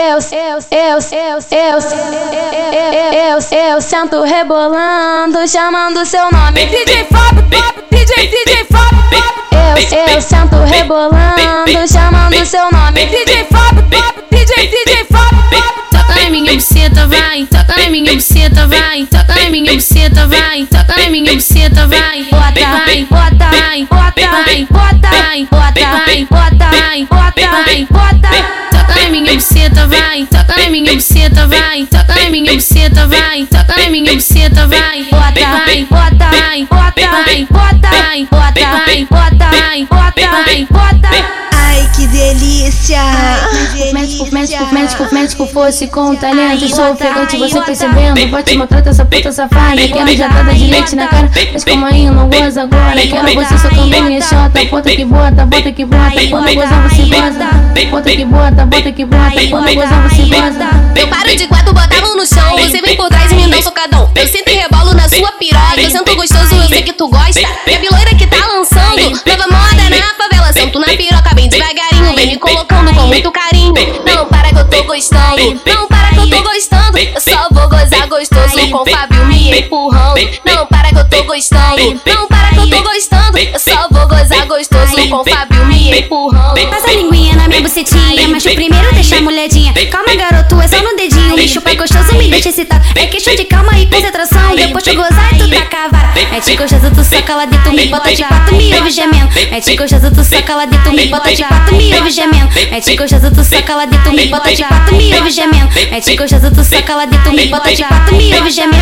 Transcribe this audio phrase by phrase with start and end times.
[0.00, 1.78] eu, eu, eu, eu, eu,
[3.12, 6.64] eu, eu, sento rebolando, chamando seu nome.
[6.66, 7.44] DJ Fábio,
[7.90, 13.06] DJ, DJ Fábio, eu, eu, sento rebolando, chamando seu nome.
[13.06, 13.82] DJ Fábio,
[14.30, 15.62] DJ, DJ Fábio.
[15.90, 20.66] Toca na minha buceta, vai, toca na minha buceta, vai, toca na minha buceta, vai,
[20.66, 22.24] toca na minha buceta, vai.
[22.24, 28.09] Bota, vai, bota, vai, bota, vai, bota, vai, bota, vai, bota, vai, bota, vai, bota.
[29.30, 33.88] Minha buceta, vai, toca na minha buceta, vai, toca na minha buceta, vai, toca na
[33.88, 35.04] minha buceta, vai.
[35.04, 39.19] Bota, vai, bota, vai, bota, vai, bota, vai, bota, vai, bota, vai,
[44.40, 46.66] Médico, médico, médico, fosse com talento.
[46.74, 48.26] Sou ofegante, você percebendo.
[48.28, 49.76] Bote, maltrata essa puta safada.
[49.76, 51.30] Quero já tá de leite na cara.
[51.52, 52.98] Mas como aí não goza agora.
[52.98, 54.64] Quero você socando minha chota.
[54.70, 56.26] Bota que bota, bota que bota.
[56.30, 57.90] Quando gozar você goza.
[57.90, 59.46] Bota que bota, bota que bota.
[59.50, 60.70] Quando gozar você goza.
[60.96, 62.56] Eu paro de quatro, bota a mão no chão.
[62.60, 64.10] Você vem por trás e me dá um socadão.
[64.14, 65.78] Eu sempre rebolo na sua piroca.
[65.82, 67.40] Eu sento gostoso, eu sei que tu gosta.
[67.40, 69.10] E a biloira que tá lançando.
[69.26, 70.19] Nova moda na
[70.70, 72.14] Sento na piroca bem devagarinho.
[72.14, 73.74] Vem me colocando com muito carinho.
[74.06, 75.60] Não para que eu tô gostando.
[75.66, 76.89] Não para que eu tô gostando.
[77.00, 80.20] Eu só vou gozar gostoso com o Fábio me empurrando.
[80.44, 82.00] Não para que eu tô gostando.
[82.04, 83.38] Não para que eu tô gostando.
[83.38, 86.60] Eu só vou gozar gostoso com o Fábio me empurrando.
[86.68, 89.72] Passa a linguinha na minha bucetinha, mas o primeiro deixa a mulherzinha.
[89.90, 91.34] Calma, garoto, é só no dedinho.
[91.36, 92.84] Me chupa gostoso, me deixa excitado.
[92.94, 94.54] É questão de calma e concentração.
[94.54, 96.10] Depois tu gozar e tu taca a vara.
[96.36, 99.28] É te gostoso, tu soca lá dentro, me bota de quatro, me ouve gemendo.
[99.50, 102.48] É te gostoso, tu soca lá dentro, me bota de quatro, me ouve gemendo.
[102.70, 105.68] É te gostoso, tu soca lá dentro, me bota de quatro, me ouve gemendo.
[105.90, 108.80] É te gostoso, tu soca lá dentro, me bota de quatro, me ouve gemendo.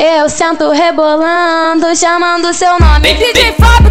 [0.00, 3.14] Eu sento rebolando, chamando seu nome.
[3.14, 3.90] DJ Fábio,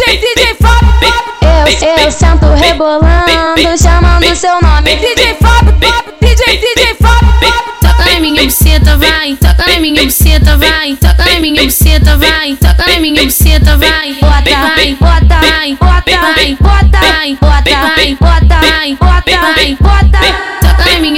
[0.00, 1.12] DJ, DJ Fábio,
[1.42, 4.96] Eu, eu sento rebolando, chamando seu nome.
[4.96, 5.74] DJ Fábio,
[6.20, 7.52] DJ, DJ Fábio.
[7.82, 12.56] Toca na minha buceta, vai, toca na minha buceta, vai, toca na minha buceta, vai,
[12.56, 14.14] toca na minha buceta, vai.
[14.14, 20.49] Bota, vai, bota, vai, bota, vai, bota, vai, bota, vai, bota, vai, bota, vai, bota.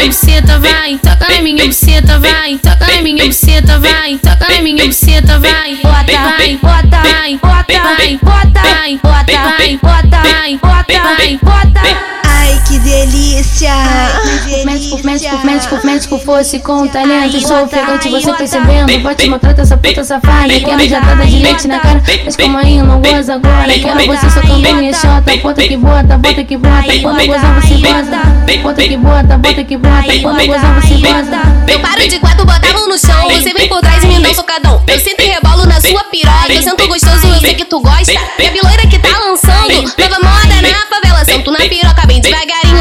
[0.03, 4.61] Minha buceta, vai, toca na minha buceta, vai, toca na minha buceta, vai, toca na
[4.61, 5.77] minha buceta, vai.
[5.77, 12.12] Bota, vai, bota, vai, bota, vai, bota, vai, bota, vai, bota, vai, bota, vai, bota.
[12.93, 13.73] Ai, delícia!
[14.67, 17.41] Médico, médico, médico, médico fosse com talento.
[17.41, 18.99] Sou ofegante, você percebendo.
[18.99, 20.49] Bote, maltrata essa puta safada.
[20.49, 22.03] Quero já tá de leite na cara.
[22.23, 23.73] Mas como aí não goza agora.
[23.73, 25.37] Quero você socando minha chota.
[25.43, 26.99] Bota que bota, bota que bota.
[27.01, 28.63] Quando gozar você goza.
[28.63, 30.19] Bota que bota, bota que bota.
[30.21, 31.73] Quando gozar você goza.
[31.73, 33.31] Eu paro de quatro, bota a mão no chão.
[33.31, 34.83] Você vem por trás e me dá um socadão.
[34.87, 36.53] Eu sempre rebolo na sua piroca.
[36.53, 38.13] Eu sento gostoso, eu sei que tu gosta.
[38.13, 39.83] E a biloira que tá lançando.
[39.99, 41.25] Nova moda na favela.
[41.25, 42.72] Sento na piroca bem devagarinho.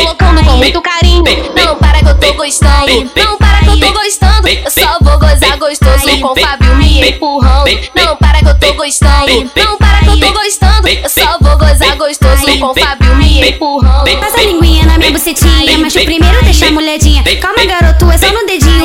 [0.00, 1.24] Colocando com muito carinho.
[1.54, 3.10] Não para que eu tô gostando.
[3.14, 4.48] Não para que eu tô gostando.
[4.48, 7.70] Eu só vou gozar gostoso com o Fábio me empurrando.
[7.94, 9.50] Não para que eu tô gostando.
[9.54, 10.88] Não para que eu tô gostando.
[10.88, 14.10] Eu só vou gozar gostoso com o Fábio me empurrando.
[14.20, 17.22] Passa a linguinha na minha bucetinha, mas o primeiro deixa a mulherzinha.
[17.38, 18.69] Calma, garoto, é só no dedinho.